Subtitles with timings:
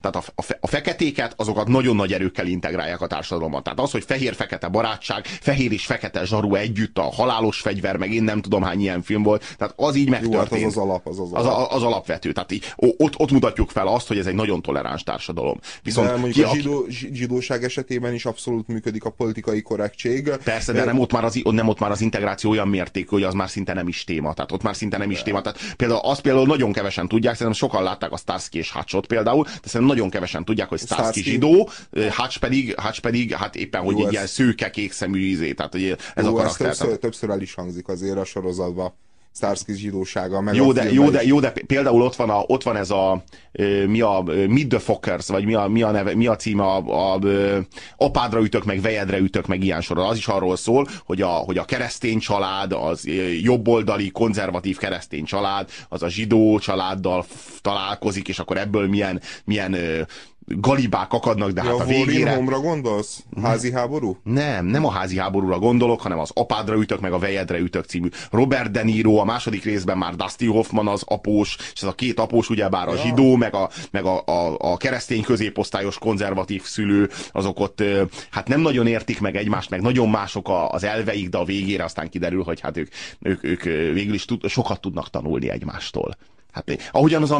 [0.00, 3.62] Tehát a, a, fe, a feketéket, azokat nagyon nagy erőkkel integrálják a társadalomban.
[3.62, 8.22] Tehát az, hogy fehér-fekete barátság, fehér és fekete zsaru együtt, a halálos fegyver, meg én
[8.22, 10.50] nem tudom hány ilyen film volt, tehát az így megtörtént.
[10.50, 11.46] Jó, hát az az alap, az az alap.
[11.46, 12.32] Az, a, az alapvető.
[12.32, 15.58] Tehát így, ott, ott mutatjuk fel azt, hogy ez egy nagyon toleráns társadalom.
[15.82, 20.30] Viszont de mondjuk ki, a zsidó, zsidóság esetében is abszolút működik a politikai korrektség.
[20.44, 23.34] Persze, de nem ott, már az, nem ott már az integráció olyan mértékű, hogy az
[23.34, 24.34] már szinte nem is téma.
[24.34, 25.22] Tehát ott már szinte nem is de.
[25.22, 25.40] téma.
[25.40, 29.42] Tehát például azt például nagyon kevesen tudják, szerintem sokan látták a Starsky és Hatchot például,
[29.44, 31.70] de szerintem nagyon kevesen tudják, hogy Starsky zsidó,
[32.10, 35.96] Hatch pedig, Hatch pedig, hát éppen, hogy Jó, egy ilyen szőke, kékszemű ízé, tehát hogy
[36.14, 36.68] ez Jó, a karakter.
[36.68, 38.94] Ez többször, többször el is hangzik azért a sorozatban.
[39.34, 40.40] Starsky zsidósága.
[40.40, 43.22] Meg jó, de, jó, de, jó, de például ott van, a, ott van ez a,
[43.86, 47.14] mi a Mid the Fockers, vagy mi a, mi a, neve, mi a címe, a,
[47.14, 47.20] a,
[47.96, 50.08] apádra ütök, meg vejedre ütök, meg ilyen sorol.
[50.08, 53.08] Az is arról szól, hogy a, hogy a keresztény család, az
[53.42, 57.26] jobboldali, konzervatív keresztény család, az a zsidó családdal
[57.60, 59.76] találkozik, és akkor ebből milyen, milyen
[60.56, 62.34] galibák akadnak, de ja, hát a végére...
[62.34, 63.24] Homra gondolsz?
[63.42, 64.16] Házi háború?
[64.22, 68.08] Nem, nem a házi háborúra gondolok, hanem az apádra ütök, meg a vejedre ütök című.
[68.30, 72.18] Robert De Niro, a második részben már Dusty Hoffman az após, és ez a két
[72.18, 73.00] após ugyebár a ja.
[73.00, 77.82] zsidó, meg a, meg a, a, a keresztény középosztályos konzervatív szülő, azok ott
[78.30, 82.08] hát nem nagyon értik meg egymást, meg nagyon mások az elveik, de a végére aztán
[82.08, 82.88] kiderül, hogy hát ők,
[83.20, 86.16] ők, ők végül is tud, sokat tudnak tanulni egymástól.
[86.52, 87.30] Hát, ahogyan az,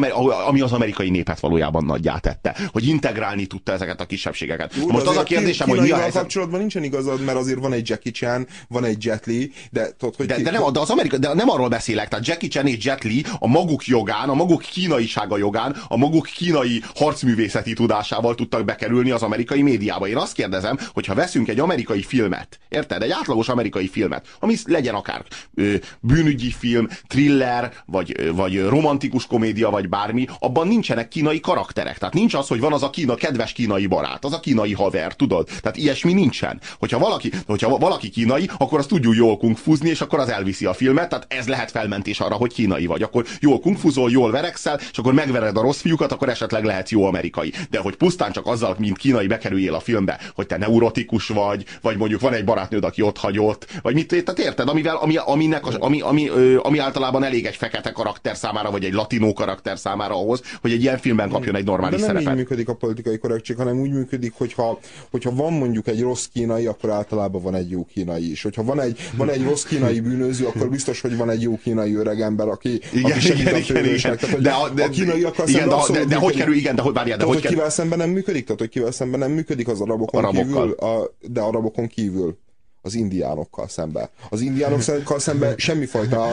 [0.46, 4.74] ami az amerikai népet valójában nagyjá tette, hogy integrálni tudta ezeket a kisebbségeket.
[4.74, 6.20] Jó, Most az a kérdésem, hogy mi a helyzet...
[6.20, 10.16] kapcsolatban nincsen igazad, mert azért van egy Jackie Chan, van egy Jet Li, de tudod,
[10.16, 10.26] hogy...
[10.26, 10.42] De, ki...
[10.42, 13.24] de, nem, de, az Amerika, de nem arról beszélek, tehát Jackie Chan és Jet Li
[13.38, 19.22] a maguk jogán, a maguk kínaisága jogán, a maguk kínai harcművészeti tudásával tudtak bekerülni az
[19.22, 20.08] amerikai médiába.
[20.08, 23.02] Én azt kérdezem, hogy ha veszünk egy amerikai filmet, érted?
[23.02, 29.26] Egy átlagos amerikai filmet, ami legyen akár ö, bűnügyi film, thriller, vagy, vagy romantikus romantikus
[29.26, 31.98] komédia vagy bármi, abban nincsenek kínai karakterek.
[31.98, 35.14] Tehát nincs az, hogy van az a kína, kedves kínai barát, az a kínai haver,
[35.14, 35.48] tudod?
[35.60, 36.60] Tehát ilyesmi nincsen.
[36.78, 40.72] Hogyha valaki, hogyha valaki kínai, akkor azt tudjuk jól kungfuzni, és akkor az elviszi a
[40.72, 43.02] filmet, tehát ez lehet felmentés arra, hogy kínai vagy.
[43.02, 47.04] Akkor jól kungfuzol, jól verekszel, és akkor megvered a rossz fiúkat, akkor esetleg lehet jó
[47.04, 47.52] amerikai.
[47.70, 51.96] De hogy pusztán csak azzal, mint kínai bekerüljél a filmbe, hogy te neurotikus vagy, vagy
[51.96, 56.00] mondjuk van egy barátnőd, aki ott hagyott, vagy mit, tehát érted, amivel, ami, aminek, ami,
[56.00, 60.42] ami, ami, ami általában elég egy fekete karakter számára, vagy egy latinó karakter számára ahhoz,
[60.60, 62.32] hogy egy ilyen filmben kapjon egy normális De nem szerepet.
[62.32, 64.78] így működik a politikai korrektség, hanem úgy működik, hogyha,
[65.10, 68.42] hogyha van mondjuk egy rossz kínai, akkor általában van egy jó kínai is.
[68.42, 71.94] Hogyha van egy, van egy rossz kínai bűnöző, akkor biztos, hogy van egy jó kínai
[71.94, 74.16] öregember, aki, igen, aki igen, igen, igen.
[74.16, 76.92] Tehát, de, a, de, a kínaiakkal igen, de, de, de, hogy kerül, igen, de hogy
[76.94, 78.44] várjál, de hogy, hogy kivel szemben nem működik?
[78.44, 80.62] Tehát, hogy kivel szemben nem működik az arabokon Arabokkal.
[80.62, 82.38] kívül, a, de arabokon kívül
[82.82, 84.08] az indiánokkal szemben.
[84.30, 86.28] Az indiánokkal szemben semmifajta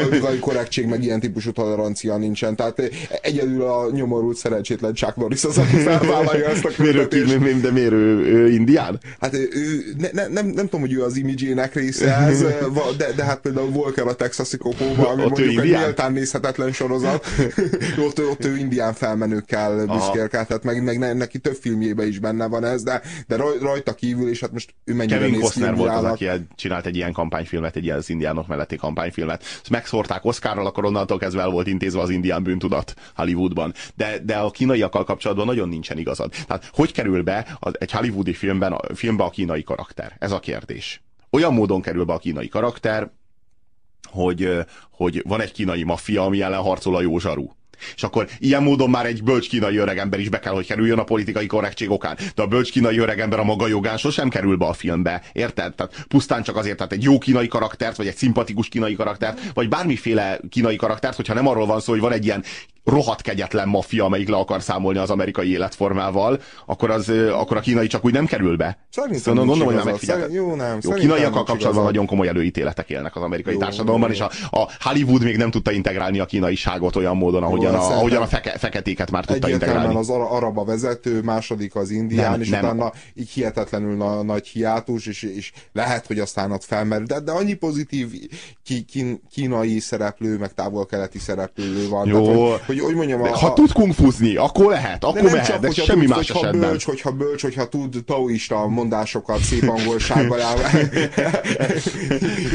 [0.00, 2.56] politikai korrektség, meg ilyen típusú tolerancia nincsen.
[2.56, 2.82] Tehát
[3.22, 7.38] egyedül a nyomorult szerencsétlen Chuck Norris az, aki felvállalja ezt a küldetést.
[7.38, 9.00] Miért, de miért ő, ő indián?
[9.20, 9.48] Hát ő,
[9.98, 12.44] ne, ne, nem, nem tudom, hogy ő az imidzsének része ez,
[12.96, 17.26] de, de hát például Volker a texasi kopóban, ami ott mondjuk egy méltán nézhetetlen sorozat,
[18.06, 22.82] ott, ott ő indián felmenőkkel büszkélkedhet, meg, meg neki több filmjében is benne van ez,
[22.82, 26.46] de, de rajta kívül, és hát most ő mennyire Kevin néz ki volt az, aki
[26.54, 29.42] csinált egy ilyen kampányfilmet, egy ilyen az indiánok melletti kampányfilmet.
[29.42, 33.74] Ezt megszórták Oscarral, akkor onnantól kezdve el volt intézve az indián bűntudat Hollywoodban.
[33.94, 36.32] De, de a kínaiakkal kapcsolatban nagyon nincsen igazad.
[36.46, 40.16] Tehát hogy kerül be az, egy hollywoodi filmben, a, filmbe a kínai karakter?
[40.18, 41.02] Ez a kérdés.
[41.30, 43.10] Olyan módon kerül be a kínai karakter,
[44.10, 44.58] hogy,
[44.90, 47.48] hogy van egy kínai maffia, ami ellen harcol a jó zsaru
[47.94, 51.04] és akkor ilyen módon már egy bölcs kínai öregember is be kell, hogy kerüljön a
[51.04, 52.16] politikai korrektség okán.
[52.34, 55.22] De a bölcs kínai öregember a maga jogán sosem kerül be a filmbe.
[55.32, 55.74] Érted?
[55.74, 59.68] Tehát pusztán csak azért, tehát egy jó kínai karaktert, vagy egy szimpatikus kínai karaktert, vagy
[59.68, 62.44] bármiféle kínai karaktert, hogyha nem arról van szó, hogy van egy ilyen
[62.88, 67.86] rohadt kegyetlen maffia, amelyik le akar számolni az amerikai életformával, akkor, az, akkor a kínai
[67.86, 68.78] csak úgy nem kerül be.
[68.90, 70.32] Szerintem szóval gondolom, hogy nem megfigyeltek.
[70.32, 70.78] Jó, nem.
[70.80, 74.14] Jó, kínaiakkal kapcsolatban nagyon komoly előítéletek élnek az amerikai jó, társadalomban, jó.
[74.14, 74.30] és a,
[74.60, 78.58] a Hollywood még nem tudta integrálni a kínaiságot olyan módon, ahogyan a, ahogyan a feke,
[78.58, 79.94] feketéket már tudta integrálni.
[79.94, 82.64] az arab a vezető, második az indián, nem, és nem.
[82.64, 87.06] utána így hihetetlenül na, nagy hiátus, és, és lehet, hogy aztán ott felmerül.
[87.06, 88.12] De, de annyi pozitív
[88.64, 92.06] ki, ki, kínai szereplő, meg távol-keleti szereplő van.
[92.06, 95.46] Jó, tehát, hogy, hogy, hogy mondjam, a, ha tud kungfuzni, akkor lehet, akkor de mehet,
[95.46, 96.68] csak, de semmi tud, más hogyha esetben.
[96.68, 100.38] Bölcs, hogyha bölcs, hogyha tud taoista mondásokat szép angolsággal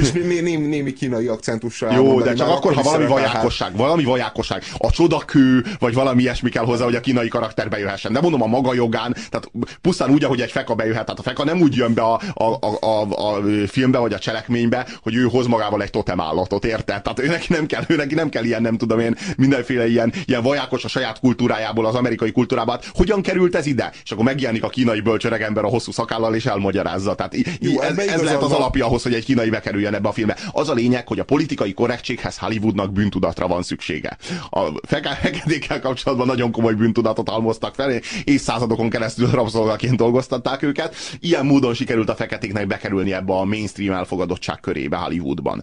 [0.01, 4.63] és né, né, némi kínai akcentussal Jó, de csak akkor, ha valami vajákosság, valami vajákosság.
[4.77, 8.13] A csodakő, vagy valami ilyesmi kell hozzá, hogy a kínai karakter bejöhessen.
[8.13, 9.51] De mondom, a maga jogán, tehát
[9.81, 12.43] pusztán úgy, ahogy egy feka bejöhet, tehát a feka nem úgy jön be a, a,
[12.43, 17.01] a, a, a filmbe, vagy a cselekménybe, hogy ő hoz magával egy totemállatot, érted?
[17.01, 20.13] Tehát ő neki nem kell, ő neki nem kell ilyen, nem tudom én, mindenféle ilyen,
[20.25, 22.79] ilyen vajákos a saját kultúrájából, az amerikai kultúrából.
[22.93, 23.91] Hogyan került ez ide?
[24.03, 27.15] És akkor megjelenik a kínai bölcsöreg ember a hosszú szakállal, és elmagyarázza.
[27.15, 30.37] Tehát Jó, ez, ez lehet az alapja ahhoz, hogy egy kínai bekerüljön ebbe a filmbe.
[30.51, 34.17] Az a lényeg, hogy a politikai korrektséghez Hollywoodnak bűntudatra van szüksége.
[34.49, 34.71] A
[35.01, 40.95] fekedékkel kapcsolatban nagyon komoly bűntudatot halmoztak fel, évszázadokon keresztül rabszolgaként dolgoztatták őket.
[41.19, 45.61] Ilyen módon sikerült a feketéknek bekerülni ebbe a mainstream elfogadottság körébe Hollywoodban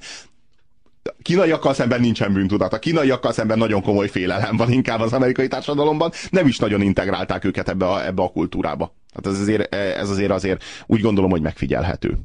[1.22, 2.72] kínaiakkal szemben nincsen bűntudat.
[2.72, 6.10] A kínaiakkal szemben nagyon komoly félelem van inkább az amerikai társadalomban.
[6.30, 8.94] Nem is nagyon integrálták őket ebbe a, ebbe a kultúrába.
[9.14, 12.18] Hát ez azért, ez azért azért úgy gondolom, hogy megfigyelhető.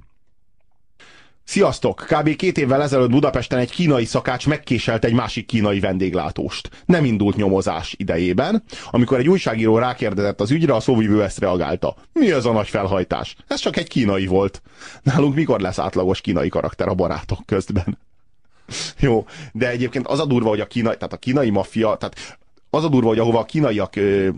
[1.46, 2.06] Sziasztok!
[2.08, 2.36] Kb.
[2.36, 6.70] két évvel ezelőtt Budapesten egy kínai szakács megkéselt egy másik kínai vendéglátóst.
[6.86, 8.64] Nem indult nyomozás idejében.
[8.92, 11.96] Amikor egy újságíró rákérdezett az ügyre, a szóvivő ezt reagálta.
[12.14, 13.36] Mi ez a nagy felhajtás?
[13.48, 14.62] Ez csak egy kínai volt.
[15.04, 17.98] Nálunk mikor lesz átlagos kínai karakter a barátok közben?
[19.00, 22.38] Jó, de egyébként az a durva, hogy a kínai, tehát a kínai maffia, tehát
[22.70, 24.30] az a durva, hogy ahova a kínaiak ö,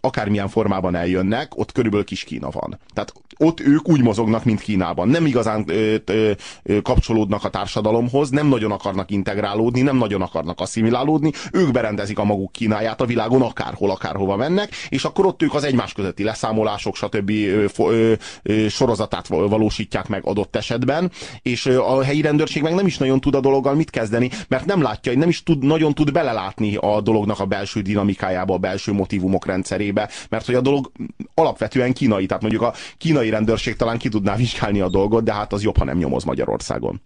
[0.00, 2.78] akármilyen formában eljönnek, ott körülbelül kis Kína van.
[2.94, 3.12] Tehát
[3.42, 5.08] ott ők úgy mozognak, mint Kínában.
[5.08, 6.30] Nem igazán ö, ö,
[6.62, 12.24] ö, kapcsolódnak a társadalomhoz, nem nagyon akarnak integrálódni, nem nagyon akarnak asszimilálódni, ők berendezik a
[12.24, 16.96] maguk Kínáját a világon, akárhol, akárhova mennek, és akkor ott ők az egymás közötti leszámolások,
[16.96, 17.30] stb.
[17.30, 18.12] Ö, ö,
[18.42, 21.10] ö, sorozatát valósítják meg adott esetben,
[21.42, 24.82] és a helyi rendőrség meg nem is nagyon tud a dologgal mit kezdeni, mert nem
[24.82, 29.46] látja, nem is tud, nagyon tud belelátni a dolognak a belső dinamikájába, a belső motivumok
[29.46, 30.90] rendszerébe, mert hogy a dolog
[31.34, 35.52] alapvetően kínai, tehát mondjuk a kínai rendőrség talán ki tudná vizsgálni a dolgot, de hát
[35.52, 37.00] az jobb, ha nem nyomoz Magyarországon.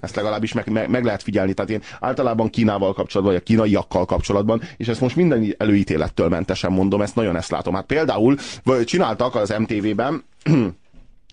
[0.00, 1.52] Ezt legalábbis meg, meg, meg lehet figyelni.
[1.52, 6.72] Tehát én általában Kínával kapcsolatban, vagy a kínaiakkal kapcsolatban, és ezt most minden előítélettől mentesen
[6.72, 7.74] mondom, ezt nagyon ezt látom.
[7.74, 8.36] Hát például
[8.84, 10.24] csináltak az MTV-ben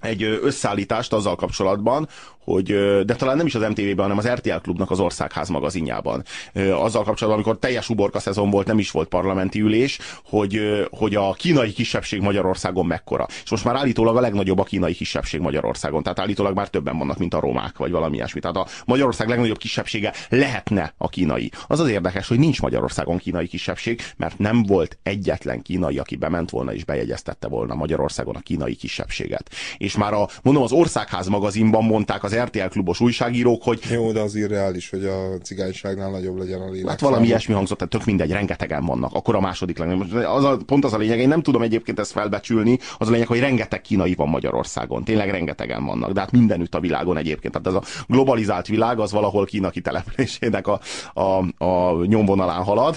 [0.01, 2.07] egy összeállítást azzal kapcsolatban,
[2.45, 2.65] hogy,
[3.05, 6.23] de talán nem is az MTV-ben, hanem az RTL Klubnak az Országház magazinjában.
[6.53, 11.33] Azzal kapcsolatban, amikor teljes uborka szezon volt, nem is volt parlamenti ülés, hogy, hogy a
[11.33, 13.25] kínai kisebbség Magyarországon mekkora.
[13.43, 16.03] És most már állítólag a legnagyobb a kínai kisebbség Magyarországon.
[16.03, 18.39] Tehát állítólag már többen vannak, mint a romák, vagy valami ilyesmi.
[18.39, 21.51] Tehát a Magyarország legnagyobb kisebbsége lehetne a kínai.
[21.67, 26.49] Az az érdekes, hogy nincs Magyarországon kínai kisebbség, mert nem volt egyetlen kínai, aki bement
[26.49, 29.49] volna és bejegyeztette volna Magyarországon a kínai kisebbséget.
[29.77, 33.79] És már a, mondom, az Országház magazinban mondták az RTL klubos újságírók, hogy...
[33.91, 36.89] Jó, de az irreális, hogy a cigányságnál nagyobb legyen a lélek.
[36.89, 39.13] Hát valami ilyesmi hangzott, tehát tök mindegy, rengetegen vannak.
[39.13, 40.13] Akkor a második legnagyobb.
[40.13, 43.27] Az a, pont az a lényeg, én nem tudom egyébként ezt felbecsülni, az a lényeg,
[43.27, 45.03] hogy rengeteg kínai van Magyarországon.
[45.03, 47.53] Tényleg rengetegen vannak, de hát mindenütt a világon egyébként.
[47.61, 50.79] Tehát ez a globalizált világ az valahol Kína kitelepülésének a,
[51.13, 52.95] a, a nyomvonalán halad.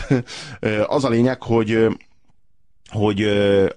[0.87, 1.89] Az a lényeg, hogy
[2.89, 3.23] hogy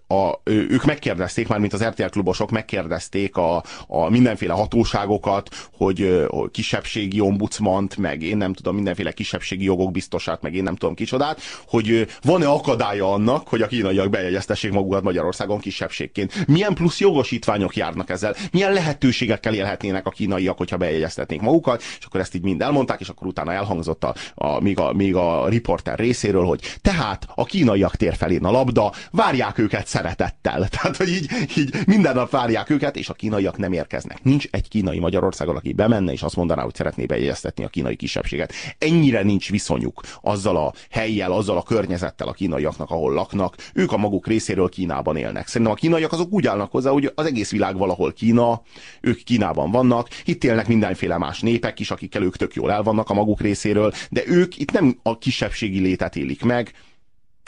[0.08, 6.52] a, ők megkérdezték, már mint az RTL klubosok megkérdezték a, a mindenféle hatóságokat, hogy, hogy
[6.52, 11.42] kisebbségi ombudsmant, meg én nem tudom, mindenféle kisebbségi jogok biztosát, meg én nem tudom kicsodát,
[11.68, 16.48] hogy van-e akadálya annak, hogy a kínaiak bejegyeztessék magukat Magyarországon kisebbségként.
[16.48, 18.36] Milyen plusz jogosítványok járnak ezzel?
[18.52, 21.82] Milyen lehetőségekkel élhetnének a kínaiak, hogyha bejegyeztetnék magukat?
[22.00, 25.16] És akkor ezt így mind elmondták, és akkor utána elhangzott a, a, még, a, még
[25.16, 30.68] a riporter részéről, hogy tehát a kínaiak tér felén a labda, várják őket szeretettel.
[30.82, 34.24] Tehát, hogy így, így minden nap várják őket, és a kínaiak nem érkeznek.
[34.24, 38.54] Nincs egy kínai Magyarországon, aki bemenne, és azt mondaná, hogy szeretné bejegyeztetni a kínai kisebbséget.
[38.78, 43.56] Ennyire nincs viszonyuk azzal a helyjel, azzal a környezettel a kínaiaknak, ahol laknak.
[43.74, 45.48] Ők a maguk részéről Kínában élnek.
[45.48, 48.62] Szerintem a kínaiak azok úgy állnak hozzá, hogy az egész világ valahol Kína,
[49.02, 53.10] ők Kínában vannak, itt élnek mindenféle más népek is, akikkel ők tök jól el vannak
[53.10, 56.72] a maguk részéről, de ők itt nem a kisebbségi létet élik meg,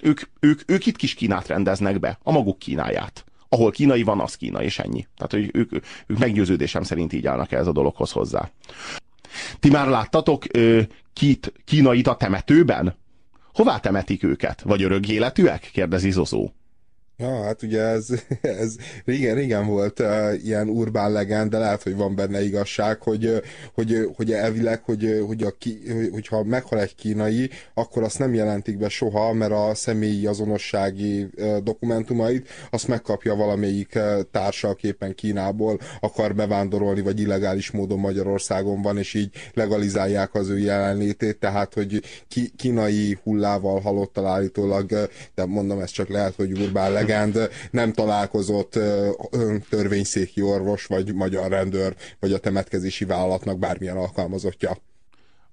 [0.03, 3.25] ők, ők, ők itt kis Kínát rendeznek be, a maguk Kínáját.
[3.49, 5.07] Ahol kínai van, az Kína, és ennyi.
[5.17, 5.71] Tehát, hogy ők,
[6.07, 8.49] ők meggyőződésem szerint így állnak ez a dologhoz hozzá.
[9.59, 10.81] Ti már láttatok ö,
[11.13, 12.95] kit, kínait a temetőben?
[13.53, 14.61] Hová temetik őket?
[14.61, 15.69] Vagy örök életűek?
[15.73, 16.49] kérdezi Zozó.
[17.17, 18.07] Ja, hát ugye ez,
[18.61, 23.41] ez régen, régen volt uh, ilyen urbán legend, de lehet, hogy van benne igazság, hogy,
[23.73, 25.79] hogy, hogy elvileg, hogy, hogy a ki,
[26.11, 31.57] hogyha meghal egy kínai, akkor azt nem jelentik be soha, mert a személyi azonossági uh,
[31.57, 38.97] dokumentumait azt megkapja valamelyik uh, társa, aki Kínából akar bevándorolni, vagy illegális módon Magyarországon van,
[38.97, 45.79] és így legalizálják az ő jelenlétét, tehát, hogy ki, kínai hullával halottal állítólag, de mondom,
[45.79, 48.79] ez csak lehet, hogy urbán legend, legend nem találkozott
[49.69, 54.71] törvényszéki orvos, vagy magyar rendőr, vagy a temetkezési vállalatnak bármilyen alkalmazottja.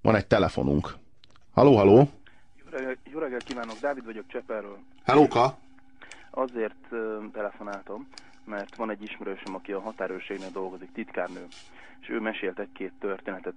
[0.03, 0.95] Van egy telefonunk.
[1.53, 2.09] Haló, haló!
[3.13, 4.79] Jó reggelt kívánok, Dávid vagyok Cseperről.
[5.05, 5.59] Hellóka!
[6.31, 6.89] Azért
[7.33, 8.09] telefonáltam,
[8.45, 11.47] mert van egy ismerősöm, aki a határőrségnél dolgozik, titkárnő,
[12.01, 13.55] és ő mesélt egy-két történetet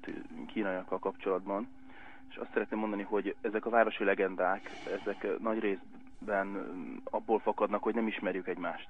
[0.54, 1.68] kínaiakkal kapcsolatban,
[2.30, 4.70] és azt szeretném mondani, hogy ezek a városi legendák,
[5.02, 5.60] ezek nagy
[6.26, 6.66] részben
[7.04, 8.88] abból fakadnak, hogy nem ismerjük egymást.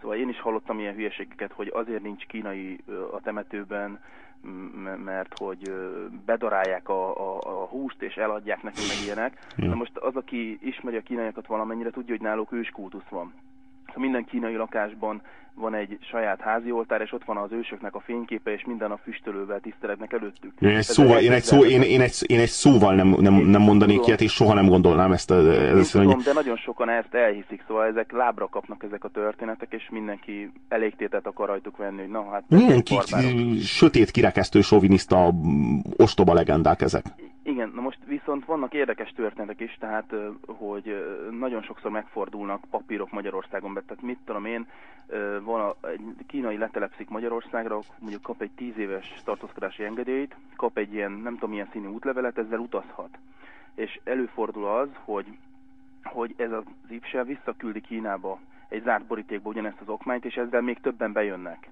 [0.00, 2.78] Szóval én is hallottam ilyen hülyeségeket, hogy azért nincs kínai
[3.12, 4.00] a temetőben,
[5.04, 5.72] mert hogy
[6.26, 9.38] bedarálják a, a, a húst és eladják nekünk meg ilyenek.
[9.56, 13.32] Na most az, aki ismeri a kínaiakat valamennyire, tudja, hogy náluk őskultusz van.
[13.98, 15.22] Minden kínai lakásban
[15.56, 18.96] van egy saját házi oltár, és ott van az ősöknek a fényképe, és minden a
[18.96, 20.52] füstölővel tiszteletnek előttük.
[20.60, 23.62] Én egy, szóval, én egy, szó, én, én, egy, én egy szóval nem, nem, nem
[23.62, 25.30] mondanék ilyet, és soha nem gondolnám ezt.
[25.30, 29.72] Ez én tudom, de nagyon sokan ezt elhiszik, szóval ezek lábra kapnak ezek a történetek,
[29.72, 32.44] és mindenki elégtétet akar rajtuk venni, hogy na hát...
[32.48, 32.96] Milyen ki,
[33.60, 35.32] sötét, kirekesztő, soviniszta,
[35.96, 37.04] ostoba legendák ezek.
[37.98, 40.14] Most viszont vannak érdekes történetek is, tehát
[40.46, 44.66] hogy nagyon sokszor megfordulnak papírok Magyarországon, tehát mit tudom én,
[45.42, 50.94] van a, egy kínai letelepszik Magyarországra, mondjuk kap egy tíz éves tartózkodási engedélyt, kap egy
[50.94, 53.18] ilyen nem tudom milyen színű útlevelet, ezzel utazhat.
[53.74, 55.26] És előfordul az, hogy,
[56.02, 58.38] hogy ez az IPSE visszaküldi Kínába
[58.68, 61.68] egy zárt borítékba ugyanezt az okmányt, és ezzel még többen bejönnek.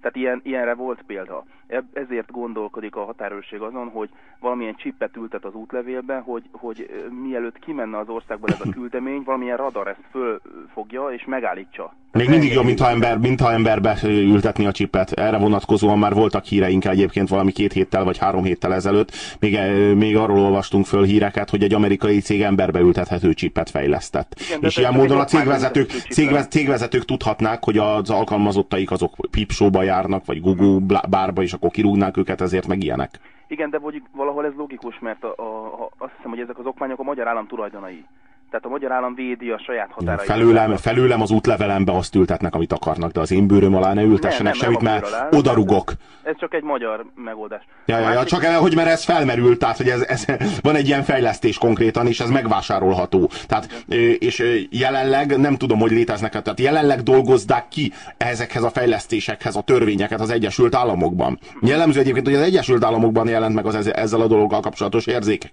[0.00, 1.44] Tehát ilyen, ilyenre volt példa.
[1.92, 4.08] Ezért gondolkodik a határőrség azon, hogy
[4.40, 9.56] valamilyen csippet ültet az útlevélbe, hogy, hogy mielőtt kimenne az országból ez a küldemény, valamilyen
[9.56, 11.94] radar ezt fölfogja és megállítsa.
[12.12, 15.12] Még mindig jobb, mintha, ember, mintha emberbe ültetni a csipet.
[15.12, 19.10] Erre vonatkozóan már voltak híreink egyébként valami két héttel vagy három héttel ezelőtt.
[19.40, 24.40] Még, e, még arról olvastunk föl híreket, hogy egy amerikai cég emberbe ültethető csipet fejlesztett.
[24.48, 30.24] Igen, és ilyen módon a cégvezetők, cégvezetők, cégvezetők tudhatnák, hogy az alkalmazottaik azok pipsóba járnak,
[30.24, 33.20] vagy Google bárba, és akkor kirúgnák őket ezért, meg ilyenek.
[33.48, 33.80] Igen, de
[34.12, 35.42] valahol ez logikus, mert a, a,
[35.82, 38.04] a, azt hiszem, hogy ezek az okmányok a magyar állam tulajdonai.
[38.50, 40.26] Tehát a magyar állam védi a saját határait.
[40.26, 44.54] Felőlem, felőlem az útlevelembe azt ültetnek, amit akarnak, de az én bőröm alá ne ültessenek
[44.60, 45.92] nem, nem, semmit, mert odarugok.
[46.22, 47.62] Ez csak egy magyar megoldás.
[47.86, 50.24] Ja, ja, ja, csak el, hogy mert ez felmerült, tehát hogy ez, ez,
[50.62, 53.30] van egy ilyen fejlesztés konkrétan, és ez megvásárolható.
[53.46, 53.84] Tehát,
[54.18, 60.20] és jelenleg nem tudom, hogy léteznek, tehát jelenleg dolgozzák ki ezekhez a fejlesztésekhez a törvényeket
[60.20, 61.38] az Egyesült Államokban.
[61.60, 65.52] Jellemző egyébként, hogy az Egyesült Államokban jelent meg az ezzel a dologgal kapcsolatos érzék,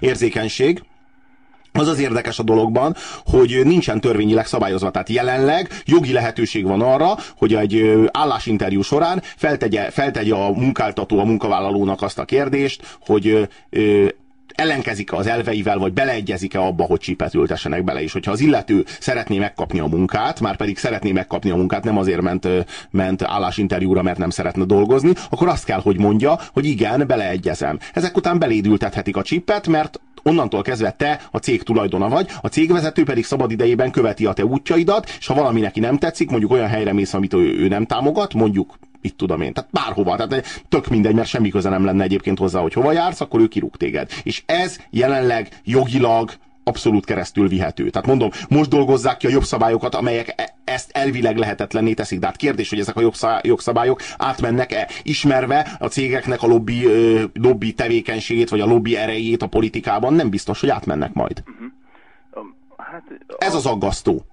[0.00, 0.82] érzékenység,
[1.78, 4.90] az az érdekes a dologban, hogy nincsen törvényileg szabályozva.
[4.90, 11.24] Tehát jelenleg jogi lehetőség van arra, hogy egy állásinterjú során feltegye, feltegye a munkáltató a
[11.24, 13.48] munkavállalónak azt a kérdést, hogy
[14.54, 18.12] ellenkezik -e az elveivel, vagy beleegyezik-e abba, hogy csípet ültessenek bele is.
[18.12, 22.20] Hogyha az illető szeretné megkapni a munkát, már pedig szeretné megkapni a munkát, nem azért
[22.20, 22.48] ment,
[22.90, 27.78] ment állásinterjúra, mert nem szeretne dolgozni, akkor azt kell, hogy mondja, hogy igen, beleegyezem.
[27.92, 33.02] Ezek után belédültethetik a csipet, mert onnantól kezdve te a cég tulajdona vagy, a cégvezető
[33.02, 36.68] pedig szabad idejében követi a te útjaidat, és ha valami neki nem tetszik, mondjuk olyan
[36.68, 40.88] helyre mész, amit ő, ő nem támogat, mondjuk itt tudom én, tehát bárhova, tehát tök
[40.88, 44.10] mindegy, mert semmi köze nem lenne egyébként hozzá, hogy hova jársz, akkor ő kirúg téged.
[44.22, 46.30] És ez jelenleg jogilag
[46.64, 47.90] abszolút keresztül vihető.
[47.90, 52.18] Tehát mondom, most dolgozzák ki a jogszabályokat, amelyek e- ezt elvileg lehetetlenné teszik.
[52.18, 56.86] De hát kérdés, hogy ezek a jogszabályok átmennek-e, ismerve a cégeknek a lobby,
[57.32, 61.42] lobby tevékenységét, vagy a lobby erejét a politikában, nem biztos, hogy átmennek majd.
[61.46, 61.66] Uh-huh.
[62.34, 63.02] Um, hát,
[63.38, 64.24] Ez az aggasztó.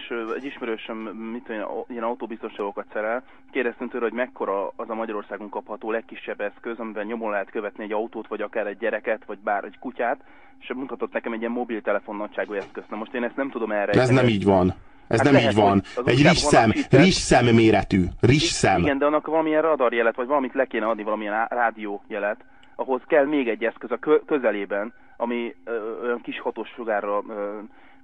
[0.00, 0.96] Is egy ismerősöm,
[1.32, 6.78] mit tudom, ilyen autóbiztonságokat szerel, kérdeztem tőle, hogy mekkora az a Magyarországon kapható legkisebb eszköz,
[6.78, 10.20] amivel nyomon lehet követni egy autót, vagy akár egy gyereket, vagy bár egy kutyát,
[10.60, 12.82] és mutatott nekem egy ilyen mobiltelefon nagyságú eszköz.
[12.88, 13.92] Na most én ezt nem tudom erre.
[13.92, 14.74] De ez nem így van.
[15.08, 15.82] Ez hát nem lehet, így van.
[16.04, 18.04] Egy rizszem, rizszem méretű.
[18.20, 18.80] Rizszem.
[18.80, 23.48] Igen, de annak valamilyen radarjelet, vagy valamit le kéne adni, valamilyen rádiójelet, ahhoz kell még
[23.48, 25.54] egy eszköz a közelében, ami
[26.02, 27.22] olyan kis hatós sugárra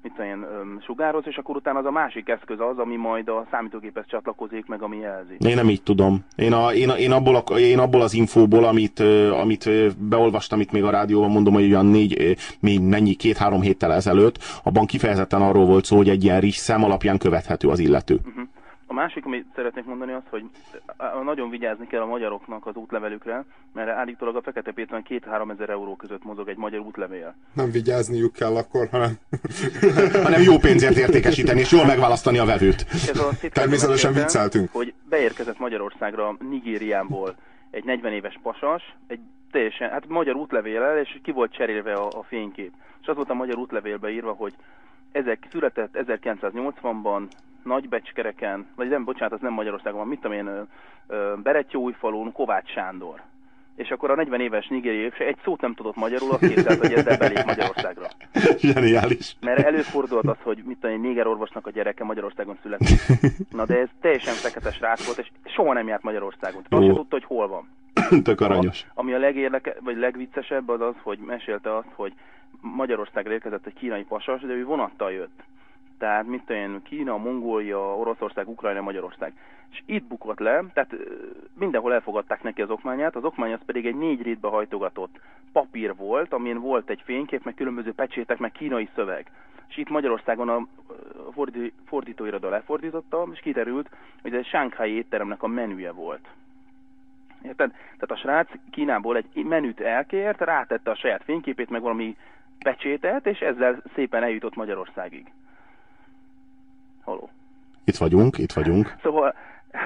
[0.06, 3.46] mit tudom én, sugároz, és akkor utána az a másik eszköz az, ami majd a
[3.50, 5.36] számítógéphez csatlakozik, meg ami jelzi.
[5.38, 6.24] Én nem így tudom.
[6.36, 9.00] Én, a, én, én, abból, a, én abból az infóból, amit,
[9.40, 14.38] amit beolvastam itt még a rádióban, mondom, hogy olyan négy, még mennyi, két-három héttel ezelőtt,
[14.62, 18.14] abban kifejezetten arról volt szó, hogy egy ilyen rizs szem alapján követhető az illető.
[18.14, 18.44] Uh-huh.
[18.86, 20.44] A másik, amit szeretnék mondani az, hogy
[21.24, 25.96] nagyon vigyázni kell a magyaroknak az útlevelükre, mert állítólag a Fekete Péteren 2-3 ezer euró
[25.96, 27.34] között mozog egy magyar útlevél.
[27.52, 29.10] Nem vigyázniuk kell akkor, hanem...
[30.22, 32.86] hanem jó pénzért értékesíteni, és jól megválasztani a vevőt.
[33.52, 34.72] Természetesen vicceltünk.
[34.72, 37.36] Hogy beérkezett Magyarországra Nigériából
[37.70, 42.22] egy 40 éves pasas, egy teljesen, hát magyar útlevélel, és ki volt cserélve a, a
[42.22, 42.72] fénykép.
[43.02, 44.54] És az volt a magyar útlevélbe írva, hogy
[45.12, 47.28] ezek született 1980-ban,
[47.66, 50.66] Nagybecskereken, vagy nem, bocsánat, az nem Magyarországon van, mit tudom én,
[51.42, 53.20] Beretyóújfalun, Kovács Sándor.
[53.76, 56.92] és akkor a 40 éves nigériai se egy szót nem tudott magyarul, azt képzelt, hogy
[56.92, 58.06] ezzel belép Magyarországra.
[58.56, 59.36] Zseniális.
[59.40, 63.20] Mert előfordult az, hogy mit tudom, néger orvosnak a gyereke Magyarországon született.
[63.50, 66.62] Na de ez teljesen fekete srác volt, és soha nem járt Magyarországon.
[66.68, 67.68] Tehát azt tudta, hogy hol van.
[68.22, 68.84] Tök aranyos.
[68.88, 72.12] A, ami a legérdeke, vagy legviccesebb az az, hogy mesélte azt, hogy
[72.60, 75.42] Magyarországra érkezett egy kínai pasas, de ő vonattal jött.
[75.98, 79.32] Tehát mit tudom Kína, Mongólia, Oroszország, Ukrajna, Magyarország.
[79.70, 80.94] És itt bukott le, tehát
[81.58, 85.20] mindenhol elfogadták neki az okmányát, az okmány az pedig egy négy rétbe hajtogatott
[85.52, 89.30] papír volt, amin volt egy fénykép, meg különböző pecsétek, meg kínai szöveg.
[89.68, 90.66] És itt Magyarországon a
[91.86, 93.90] fordítóiroda lefordította, és kiderült,
[94.22, 96.28] hogy ez egy sánkhái étteremnek a menüje volt.
[97.42, 97.70] Érted?
[97.70, 102.16] Tehát a srác Kínából egy menüt elkért, rátette a saját fényképét, meg valami
[102.58, 105.32] pecsétet, és ezzel szépen eljutott Magyarországig.
[107.06, 107.30] Haló.
[107.84, 108.94] Itt vagyunk, itt vagyunk.
[109.02, 109.34] Szóval...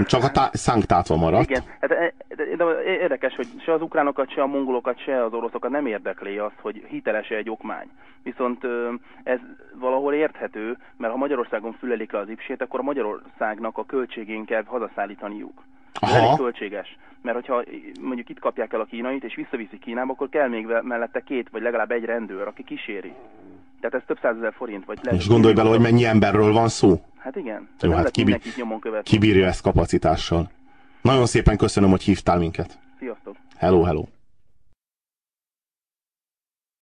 [0.06, 1.50] Csak a tá- szánk tátva maradt.
[1.50, 5.32] Igen, hát, de, de, de érdekes, hogy se az ukránokat, se a mongolokat, se az
[5.32, 7.90] oroszokat nem érdekli az, hogy hiteles-e egy okmány.
[8.22, 8.64] Viszont
[9.22, 9.38] ez
[9.74, 14.64] valahol érthető, mert ha Magyarországon fülelik le az ipsét, akkor a Magyarországnak a költségén kell
[14.66, 15.62] hazaszállítaniuk.
[16.00, 16.98] Ez elég költséges.
[17.22, 17.62] Mert hogyha
[18.00, 21.62] mondjuk itt kapják el a kínait, és visszaviszik Kínába, akkor kell még mellette két, vagy
[21.62, 23.14] legalább egy rendőr, aki kíséri.
[23.80, 24.84] Tehát ez több százezer forint.
[24.84, 27.00] Vagy lehet, és gondolj bele, hogy mennyi emberről van szó.
[27.18, 27.68] Hát igen.
[27.80, 29.10] Jó, hát kibi nyomon követni.
[29.10, 30.50] kibírja ezt kapacitással.
[31.02, 32.78] Nagyon szépen köszönöm, hogy hívtál minket.
[32.98, 33.36] Sziasztok.
[33.56, 34.04] Hello, hello.